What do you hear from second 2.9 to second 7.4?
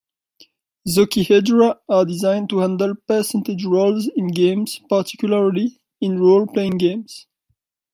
percentage rolls in games, particularly in role-playing games.